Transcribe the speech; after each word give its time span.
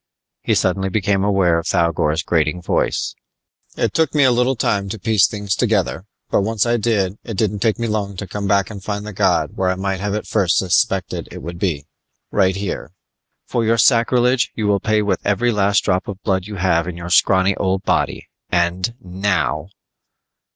He 0.41 0.55
suddenly 0.55 0.89
became 0.89 1.23
aware 1.23 1.59
of 1.59 1.67
Thougor's 1.67 2.23
grating 2.23 2.59
voice: 2.59 3.13
"It 3.77 3.93
took 3.93 4.15
me 4.15 4.23
a 4.23 4.31
little 4.31 4.55
time 4.55 4.89
to 4.89 4.97
piece 4.97 5.27
things 5.27 5.53
together, 5.55 6.05
but 6.31 6.41
once 6.41 6.65
I 6.65 6.77
did, 6.77 7.19
it 7.23 7.37
didn't 7.37 7.59
take 7.59 7.77
me 7.77 7.85
long 7.85 8.17
to 8.17 8.25
come 8.25 8.47
back 8.47 8.71
and 8.71 8.83
find 8.83 9.05
the 9.05 9.13
god 9.13 9.51
where 9.57 9.69
I 9.69 9.75
might 9.75 9.99
have 9.99 10.15
at 10.15 10.25
first 10.25 10.57
suspected 10.57 11.27
it 11.29 11.43
would 11.43 11.59
be 11.59 11.85
right 12.31 12.55
here! 12.55 12.93
For 13.45 13.63
your 13.63 13.77
sacrilege 13.77 14.51
you 14.55 14.65
will 14.65 14.79
pay 14.79 15.03
with 15.03 15.19
every 15.23 15.51
last 15.51 15.81
drop 15.81 16.07
of 16.07 16.19
blood 16.23 16.47
you 16.47 16.55
have 16.55 16.87
in 16.87 16.97
your 16.97 17.11
scrawny 17.11 17.55
old 17.57 17.83
body 17.83 18.27
and 18.49 18.95
now!" 19.01 19.69